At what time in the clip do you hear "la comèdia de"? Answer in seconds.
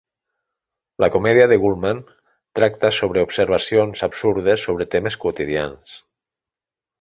1.03-1.57